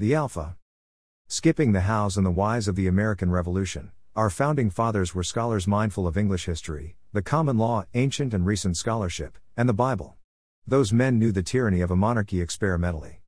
The 0.00 0.14
Alpha. 0.14 0.56
Skipping 1.28 1.72
the 1.72 1.82
hows 1.82 2.16
and 2.16 2.24
the 2.24 2.30
whys 2.30 2.68
of 2.68 2.74
the 2.74 2.86
American 2.86 3.30
Revolution, 3.30 3.92
our 4.16 4.30
founding 4.30 4.70
fathers 4.70 5.14
were 5.14 5.22
scholars 5.22 5.66
mindful 5.66 6.06
of 6.06 6.16
English 6.16 6.46
history, 6.46 6.96
the 7.12 7.20
common 7.20 7.58
law, 7.58 7.84
ancient 7.92 8.32
and 8.32 8.46
recent 8.46 8.78
scholarship, 8.78 9.36
and 9.58 9.68
the 9.68 9.74
Bible. 9.74 10.16
Those 10.66 10.90
men 10.90 11.18
knew 11.18 11.32
the 11.32 11.42
tyranny 11.42 11.82
of 11.82 11.90
a 11.90 11.96
monarchy 11.96 12.40
experimentally. 12.40 13.20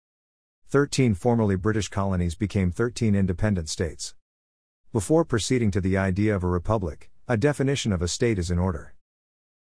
Thirteen 0.67 1.13
formerly 1.13 1.57
British 1.57 1.89
colonies 1.89 2.35
became 2.35 2.71
thirteen 2.71 3.15
independent 3.15 3.69
states. 3.69 4.15
Before 4.95 5.27
proceeding 5.27 5.71
to 5.73 5.81
the 5.83 5.99
idea 5.99 6.35
of 6.35 6.43
a 6.43 6.49
republic, 6.49 7.11
a 7.29 7.37
definition 7.37 7.93
of 7.93 8.01
a 8.01 8.09
state 8.09 8.39
is 8.39 8.51
in 8.51 8.59
order. 8.59 8.95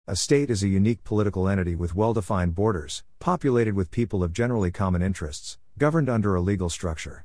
A 0.07 0.17
state 0.17 0.49
is 0.49 0.63
a 0.63 0.69
unique 0.69 1.05
political 1.05 1.47
entity 1.47 1.75
with 1.75 1.95
well 1.95 2.15
defined 2.15 2.55
borders, 2.55 3.05
populated 3.19 3.75
with 3.75 3.91
people 3.91 4.25
of 4.25 4.33
generally 4.33 4.71
common 4.71 5.03
interests, 5.03 5.59
governed 5.83 6.09
under 6.09 6.37
a 6.37 6.41
legal 6.41 6.71
structure. 6.71 7.25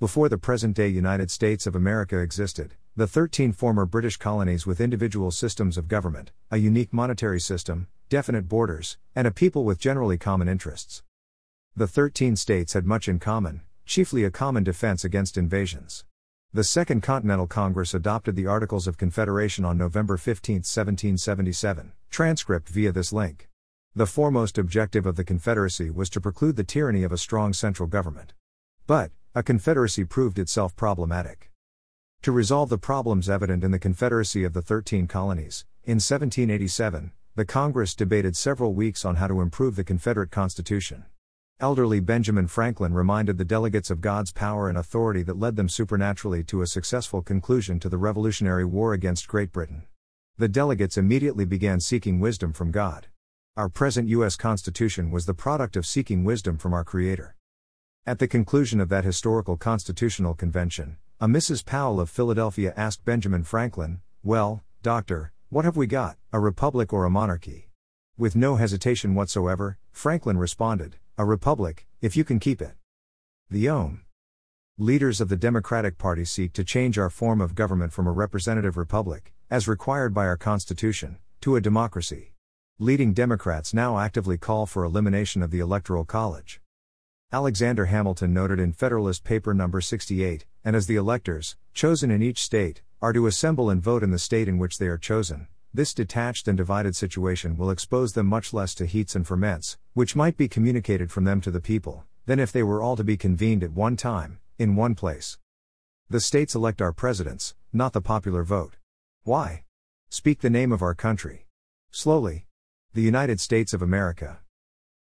Before 0.00 0.28
the 0.28 0.36
present 0.36 0.74
day 0.74 0.88
United 0.88 1.30
States 1.30 1.64
of 1.64 1.76
America 1.76 2.18
existed, 2.18 2.74
the 2.96 3.06
13 3.06 3.52
former 3.52 3.86
British 3.86 4.16
colonies 4.16 4.66
with 4.66 4.80
individual 4.80 5.30
systems 5.30 5.78
of 5.78 5.86
government, 5.86 6.32
a 6.50 6.56
unique 6.56 6.92
monetary 6.92 7.38
system, 7.38 7.86
definite 8.08 8.48
borders, 8.48 8.98
and 9.14 9.28
a 9.28 9.30
people 9.30 9.62
with 9.62 9.78
generally 9.78 10.18
common 10.18 10.48
interests. 10.48 11.04
The 11.76 11.86
13 11.86 12.34
states 12.34 12.72
had 12.72 12.84
much 12.84 13.06
in 13.06 13.20
common, 13.20 13.60
chiefly 13.86 14.24
a 14.24 14.32
common 14.32 14.64
defense 14.64 15.04
against 15.04 15.38
invasions. 15.38 16.04
The 16.52 16.64
Second 16.64 17.04
Continental 17.04 17.46
Congress 17.46 17.94
adopted 17.94 18.34
the 18.34 18.48
Articles 18.48 18.88
of 18.88 18.98
Confederation 18.98 19.64
on 19.64 19.78
November 19.78 20.16
15, 20.16 20.56
1777, 20.66 21.92
transcript 22.10 22.68
via 22.70 22.90
this 22.90 23.12
link. 23.12 23.47
The 23.94 24.06
foremost 24.06 24.58
objective 24.58 25.06
of 25.06 25.16
the 25.16 25.24
Confederacy 25.24 25.90
was 25.90 26.10
to 26.10 26.20
preclude 26.20 26.56
the 26.56 26.64
tyranny 26.64 27.02
of 27.02 27.12
a 27.12 27.18
strong 27.18 27.52
central 27.52 27.88
government. 27.88 28.34
But, 28.86 29.10
a 29.34 29.42
confederacy 29.42 30.04
proved 30.04 30.38
itself 30.38 30.74
problematic. 30.76 31.50
To 32.22 32.32
resolve 32.32 32.68
the 32.68 32.78
problems 32.78 33.28
evident 33.28 33.64
in 33.64 33.70
the 33.70 33.78
Confederacy 33.78 34.44
of 34.44 34.52
the 34.52 34.62
Thirteen 34.62 35.06
Colonies, 35.06 35.64
in 35.84 35.96
1787, 35.96 37.12
the 37.34 37.44
Congress 37.44 37.94
debated 37.94 38.36
several 38.36 38.74
weeks 38.74 39.04
on 39.04 39.16
how 39.16 39.28
to 39.28 39.40
improve 39.40 39.76
the 39.76 39.84
Confederate 39.84 40.30
Constitution. 40.30 41.04
Elderly 41.60 42.00
Benjamin 42.00 42.46
Franklin 42.46 42.94
reminded 42.94 43.36
the 43.36 43.44
delegates 43.44 43.90
of 43.90 44.00
God's 44.00 44.32
power 44.32 44.68
and 44.68 44.78
authority 44.78 45.22
that 45.22 45.38
led 45.38 45.56
them 45.56 45.68
supernaturally 45.68 46.44
to 46.44 46.62
a 46.62 46.66
successful 46.66 47.22
conclusion 47.22 47.80
to 47.80 47.88
the 47.88 47.98
Revolutionary 47.98 48.64
War 48.64 48.92
against 48.92 49.28
Great 49.28 49.52
Britain. 49.52 49.82
The 50.36 50.48
delegates 50.48 50.96
immediately 50.96 51.44
began 51.44 51.80
seeking 51.80 52.20
wisdom 52.20 52.52
from 52.52 52.70
God. 52.70 53.08
Our 53.58 53.68
present 53.68 54.08
U.S. 54.10 54.36
Constitution 54.36 55.10
was 55.10 55.26
the 55.26 55.34
product 55.34 55.74
of 55.74 55.84
seeking 55.84 56.22
wisdom 56.22 56.58
from 56.58 56.72
our 56.72 56.84
Creator. 56.84 57.34
At 58.06 58.20
the 58.20 58.28
conclusion 58.28 58.80
of 58.80 58.88
that 58.90 59.02
historical 59.02 59.56
constitutional 59.56 60.34
convention, 60.34 60.96
a 61.20 61.26
Mrs. 61.26 61.66
Powell 61.66 61.98
of 61.98 62.08
Philadelphia 62.08 62.72
asked 62.76 63.04
Benjamin 63.04 63.42
Franklin, 63.42 64.00
Well, 64.22 64.62
Doctor, 64.84 65.32
what 65.48 65.64
have 65.64 65.76
we 65.76 65.88
got, 65.88 66.18
a 66.32 66.38
republic 66.38 66.92
or 66.92 67.04
a 67.04 67.10
monarchy? 67.10 67.68
With 68.16 68.36
no 68.36 68.54
hesitation 68.54 69.16
whatsoever, 69.16 69.76
Franklin 69.90 70.38
responded, 70.38 70.94
a 71.16 71.24
republic, 71.24 71.88
if 72.00 72.16
you 72.16 72.22
can 72.22 72.38
keep 72.38 72.62
it. 72.62 72.76
The 73.50 73.68
OM. 73.68 74.04
Leaders 74.78 75.20
of 75.20 75.28
the 75.28 75.36
Democratic 75.36 75.98
Party 75.98 76.24
seek 76.24 76.52
to 76.52 76.62
change 76.62 76.96
our 76.96 77.10
form 77.10 77.40
of 77.40 77.56
government 77.56 77.92
from 77.92 78.06
a 78.06 78.12
representative 78.12 78.76
republic, 78.76 79.34
as 79.50 79.66
required 79.66 80.14
by 80.14 80.26
our 80.26 80.36
Constitution, 80.36 81.18
to 81.40 81.56
a 81.56 81.60
democracy. 81.60 82.34
Leading 82.80 83.12
Democrats 83.12 83.74
now 83.74 83.98
actively 83.98 84.38
call 84.38 84.64
for 84.64 84.84
elimination 84.84 85.42
of 85.42 85.50
the 85.50 85.58
Electoral 85.58 86.04
College. 86.04 86.60
Alexander 87.32 87.86
Hamilton 87.86 88.32
noted 88.32 88.60
in 88.60 88.72
Federalist 88.72 89.24
Paper 89.24 89.52
No. 89.52 89.68
68, 89.80 90.46
and 90.64 90.76
as 90.76 90.86
the 90.86 90.94
electors, 90.94 91.56
chosen 91.74 92.12
in 92.12 92.22
each 92.22 92.40
state, 92.40 92.82
are 93.02 93.12
to 93.12 93.26
assemble 93.26 93.68
and 93.68 93.82
vote 93.82 94.04
in 94.04 94.12
the 94.12 94.18
state 94.18 94.46
in 94.46 94.58
which 94.58 94.78
they 94.78 94.86
are 94.86 94.96
chosen, 94.96 95.48
this 95.74 95.92
detached 95.92 96.46
and 96.46 96.56
divided 96.56 96.94
situation 96.94 97.56
will 97.56 97.68
expose 97.68 98.12
them 98.12 98.26
much 98.26 98.52
less 98.52 98.76
to 98.76 98.86
heats 98.86 99.16
and 99.16 99.26
ferments, 99.26 99.76
which 99.94 100.14
might 100.14 100.36
be 100.36 100.46
communicated 100.46 101.10
from 101.10 101.24
them 101.24 101.40
to 101.40 101.50
the 101.50 101.60
people, 101.60 102.04
than 102.26 102.38
if 102.38 102.52
they 102.52 102.62
were 102.62 102.80
all 102.80 102.94
to 102.94 103.02
be 103.02 103.16
convened 103.16 103.64
at 103.64 103.72
one 103.72 103.96
time, 103.96 104.38
in 104.56 104.76
one 104.76 104.94
place. 104.94 105.36
The 106.08 106.20
states 106.20 106.54
elect 106.54 106.80
our 106.80 106.92
presidents, 106.92 107.56
not 107.72 107.92
the 107.92 108.00
popular 108.00 108.44
vote. 108.44 108.76
Why? 109.24 109.64
Speak 110.10 110.42
the 110.42 110.48
name 110.48 110.70
of 110.70 110.80
our 110.80 110.94
country. 110.94 111.48
Slowly. 111.90 112.44
The 112.94 113.02
United 113.02 113.38
States 113.38 113.74
of 113.74 113.82
America. 113.82 114.38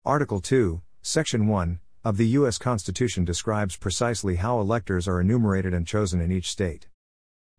Article 0.04 0.40
2, 0.40 0.82
Section 1.00 1.46
1, 1.46 1.78
of 2.04 2.16
the 2.16 2.26
U.S. 2.30 2.58
Constitution 2.58 3.24
describes 3.24 3.76
precisely 3.76 4.34
how 4.34 4.58
electors 4.58 5.06
are 5.06 5.20
enumerated 5.20 5.72
and 5.72 5.86
chosen 5.86 6.20
in 6.20 6.32
each 6.32 6.50
state. 6.50 6.88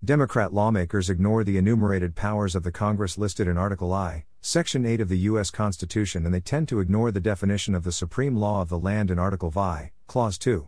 Democrat 0.04 0.54
lawmakers 0.54 1.10
ignore 1.10 1.46
the 1.46 1.58
enumerated 1.58 2.18
powers 2.18 2.54
of 2.54 2.64
the 2.64 2.72
Congress 2.72 3.18
listed 3.18 3.48
in 3.48 3.58
Article 3.58 3.94
I, 3.94 4.26
Section 4.42 4.86
8 4.86 5.00
of 5.00 5.08
the 5.08 5.20
U.S. 5.20 5.50
Constitution 5.50 6.26
and 6.26 6.34
they 6.34 6.42
tend 6.42 6.68
to 6.68 6.82
ignore 6.82 7.12
the 7.12 7.22
definition 7.22 7.74
of 7.74 7.86
the 7.86 7.92
supreme 7.94 8.36
law 8.36 8.62
of 8.62 8.68
the 8.68 8.78
land 8.78 9.10
in 9.10 9.20
Article 9.20 9.50
V, 9.50 9.92
Clause 10.08 10.38
2. 10.38 10.68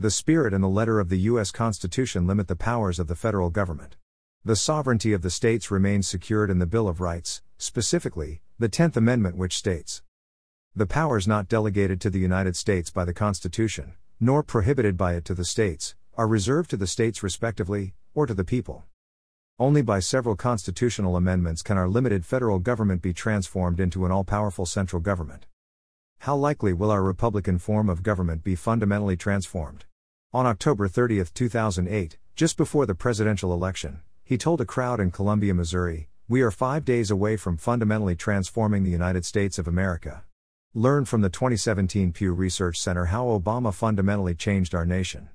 The 0.00 0.10
spirit 0.10 0.52
and 0.52 0.64
the 0.64 0.68
letter 0.68 0.98
of 0.98 1.10
the 1.10 1.20
U.S. 1.20 1.52
Constitution 1.52 2.26
limit 2.26 2.48
the 2.48 2.56
powers 2.56 2.98
of 2.98 3.06
the 3.06 3.14
federal 3.14 3.50
government. 3.50 3.94
The 4.44 4.56
sovereignty 4.56 5.12
of 5.12 5.22
the 5.22 5.30
states 5.30 5.70
remains 5.70 6.08
secured 6.08 6.50
in 6.50 6.58
the 6.58 6.66
Bill 6.66 6.88
of 6.88 7.00
Rights, 7.00 7.40
specifically, 7.56 8.42
the 8.56 8.68
Tenth 8.68 8.96
Amendment, 8.96 9.36
which 9.36 9.56
states 9.56 10.00
The 10.76 10.86
powers 10.86 11.26
not 11.26 11.48
delegated 11.48 12.00
to 12.02 12.08
the 12.08 12.20
United 12.20 12.54
States 12.54 12.88
by 12.88 13.04
the 13.04 13.12
Constitution, 13.12 13.94
nor 14.20 14.44
prohibited 14.44 14.96
by 14.96 15.14
it 15.14 15.24
to 15.24 15.34
the 15.34 15.44
states, 15.44 15.96
are 16.16 16.28
reserved 16.28 16.70
to 16.70 16.76
the 16.76 16.86
states 16.86 17.20
respectively, 17.20 17.94
or 18.14 18.26
to 18.26 18.34
the 18.34 18.44
people. 18.44 18.84
Only 19.58 19.82
by 19.82 19.98
several 19.98 20.36
constitutional 20.36 21.16
amendments 21.16 21.62
can 21.62 21.76
our 21.76 21.88
limited 21.88 22.24
federal 22.24 22.60
government 22.60 23.02
be 23.02 23.12
transformed 23.12 23.80
into 23.80 24.06
an 24.06 24.12
all 24.12 24.22
powerful 24.22 24.66
central 24.66 25.02
government. 25.02 25.46
How 26.20 26.36
likely 26.36 26.72
will 26.72 26.92
our 26.92 27.02
Republican 27.02 27.58
form 27.58 27.90
of 27.90 28.04
government 28.04 28.44
be 28.44 28.54
fundamentally 28.54 29.16
transformed? 29.16 29.84
On 30.32 30.46
October 30.46 30.86
30, 30.86 31.24
2008, 31.34 32.18
just 32.36 32.56
before 32.56 32.86
the 32.86 32.94
presidential 32.94 33.52
election, 33.52 34.02
he 34.22 34.38
told 34.38 34.60
a 34.60 34.64
crowd 34.64 35.00
in 35.00 35.10
Columbia, 35.10 35.54
Missouri, 35.54 36.08
We 36.26 36.40
are 36.40 36.50
five 36.50 36.86
days 36.86 37.10
away 37.10 37.36
from 37.36 37.58
fundamentally 37.58 38.16
transforming 38.16 38.82
the 38.82 38.90
United 38.90 39.26
States 39.26 39.58
of 39.58 39.68
America. 39.68 40.24
Learn 40.72 41.04
from 41.04 41.20
the 41.20 41.28
2017 41.28 42.14
Pew 42.14 42.32
Research 42.32 42.80
Center 42.80 43.06
how 43.06 43.26
Obama 43.26 43.74
fundamentally 43.74 44.34
changed 44.34 44.74
our 44.74 44.86
nation. 44.86 45.28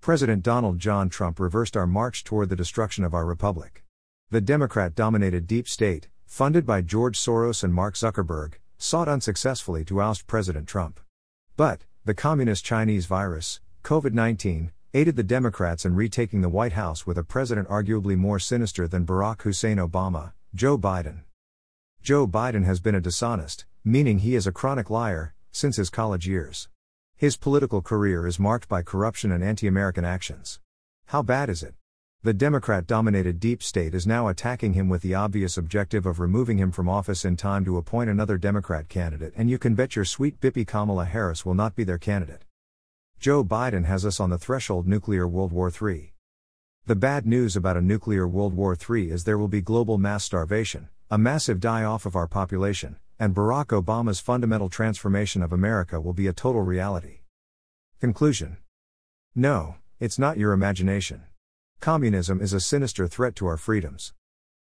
President 0.00 0.42
Donald 0.42 0.80
John 0.80 1.08
Trump 1.08 1.38
reversed 1.38 1.76
our 1.76 1.86
march 1.86 2.24
toward 2.24 2.48
the 2.48 2.56
destruction 2.56 3.04
of 3.04 3.14
our 3.14 3.24
republic. 3.24 3.84
The 4.28 4.40
Democrat 4.40 4.96
dominated 4.96 5.46
deep 5.46 5.68
state, 5.68 6.08
funded 6.26 6.66
by 6.66 6.82
George 6.82 7.16
Soros 7.16 7.62
and 7.62 7.72
Mark 7.72 7.94
Zuckerberg, 7.94 8.54
sought 8.76 9.06
unsuccessfully 9.06 9.84
to 9.84 10.00
oust 10.00 10.26
President 10.26 10.66
Trump. 10.66 10.98
But, 11.56 11.84
the 12.04 12.14
communist 12.14 12.64
Chinese 12.64 13.06
virus, 13.06 13.60
COVID 13.84 14.14
19, 14.14 14.72
aided 14.94 15.16
the 15.16 15.22
Democrats 15.22 15.84
in 15.84 15.94
retaking 15.94 16.40
the 16.40 16.48
White 16.48 16.72
House 16.72 17.06
with 17.06 17.18
a 17.18 17.22
president 17.22 17.68
arguably 17.68 18.16
more 18.16 18.38
sinister 18.38 18.88
than 18.88 19.04
Barack 19.04 19.42
Hussein 19.42 19.76
Obama, 19.76 20.32
Joe 20.54 20.78
Biden. 20.78 21.24
Joe 22.00 22.26
Biden 22.26 22.64
has 22.64 22.80
been 22.80 22.94
a 22.94 23.00
dishonest, 23.00 23.66
meaning 23.84 24.20
he 24.20 24.34
is 24.34 24.46
a 24.46 24.52
chronic 24.52 24.88
liar, 24.88 25.34
since 25.52 25.76
his 25.76 25.90
college 25.90 26.26
years. 26.26 26.68
His 27.16 27.36
political 27.36 27.82
career 27.82 28.26
is 28.26 28.38
marked 28.38 28.66
by 28.66 28.80
corruption 28.80 29.30
and 29.30 29.44
anti 29.44 29.66
American 29.66 30.06
actions. 30.06 30.58
How 31.06 31.20
bad 31.20 31.50
is 31.50 31.62
it? 31.62 31.74
The 32.22 32.32
Democrat 32.32 32.86
dominated 32.86 33.38
deep 33.38 33.62
state 33.62 33.94
is 33.94 34.06
now 34.06 34.28
attacking 34.28 34.72
him 34.72 34.88
with 34.88 35.02
the 35.02 35.14
obvious 35.14 35.58
objective 35.58 36.06
of 36.06 36.18
removing 36.18 36.56
him 36.56 36.72
from 36.72 36.88
office 36.88 37.26
in 37.26 37.36
time 37.36 37.64
to 37.66 37.76
appoint 37.76 38.08
another 38.08 38.38
Democrat 38.38 38.88
candidate, 38.88 39.34
and 39.36 39.50
you 39.50 39.58
can 39.58 39.74
bet 39.74 39.96
your 39.96 40.06
sweet 40.06 40.40
bippy 40.40 40.66
Kamala 40.66 41.04
Harris 41.04 41.44
will 41.44 41.54
not 41.54 41.76
be 41.76 41.84
their 41.84 41.98
candidate. 41.98 42.44
Joe 43.20 43.42
Biden 43.42 43.84
has 43.84 44.06
us 44.06 44.20
on 44.20 44.30
the 44.30 44.38
threshold 44.38 44.86
nuclear 44.86 45.26
World 45.26 45.50
War 45.50 45.72
III. 45.72 46.12
The 46.86 46.94
bad 46.94 47.26
news 47.26 47.56
about 47.56 47.76
a 47.76 47.80
nuclear 47.80 48.28
World 48.28 48.54
War 48.54 48.76
III 48.76 49.10
is 49.10 49.24
there 49.24 49.36
will 49.36 49.48
be 49.48 49.60
global 49.60 49.98
mass 49.98 50.22
starvation, 50.22 50.88
a 51.10 51.18
massive 51.18 51.58
die 51.58 51.82
off 51.82 52.06
of 52.06 52.14
our 52.14 52.28
population, 52.28 52.96
and 53.18 53.34
Barack 53.34 53.66
Obama's 53.66 54.20
fundamental 54.20 54.68
transformation 54.68 55.42
of 55.42 55.52
America 55.52 56.00
will 56.00 56.12
be 56.12 56.28
a 56.28 56.32
total 56.32 56.62
reality. 56.62 57.22
Conclusion 58.00 58.58
No, 59.34 59.74
it's 59.98 60.20
not 60.20 60.38
your 60.38 60.52
imagination. 60.52 61.24
Communism 61.80 62.40
is 62.40 62.52
a 62.52 62.60
sinister 62.60 63.08
threat 63.08 63.34
to 63.34 63.48
our 63.48 63.56
freedoms. 63.56 64.12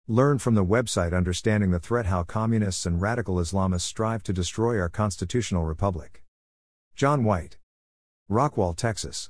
Learn 0.08 0.40
from 0.40 0.56
the 0.56 0.66
website 0.66 1.16
Understanding 1.16 1.70
the 1.70 1.80
Threat 1.80 2.08
How 2.08 2.24
Communists 2.24 2.88
and 2.88 3.00
Radical 3.00 3.36
Islamists 3.36 3.82
Strive 3.82 4.24
to 4.24 4.34
Destroy 4.34 4.80
Our 4.80 4.90
Constitutional 4.90 5.66
Republic. 5.66 6.24
John 6.96 7.24
White. 7.24 7.60
Rockwall, 8.32 8.74
Texas. 8.78 9.30